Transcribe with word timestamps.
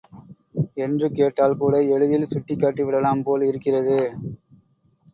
என்று 0.77 1.07
கேட்டால் 1.11 1.55
கூட 1.57 1.83
எளிதில் 1.91 2.31
சுட்டிக்காட்டி 2.33 2.83
விடலாம் 2.83 3.23
போல் 3.23 3.47
இருக்கிறது. 3.47 3.99